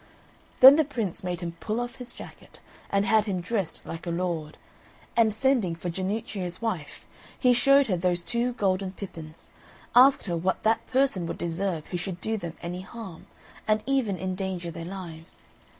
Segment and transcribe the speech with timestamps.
[0.61, 2.59] Then the Prince made him pull off his jacket,
[2.89, 4.57] and had him dressed like a lord;
[5.15, 7.05] and sending for Jannuccio's wife,
[7.39, 9.51] he showed her those two golden pippins,
[9.95, 13.27] asked her what that person would deserve who should do them any harm,
[13.67, 15.45] and even endanger their lives.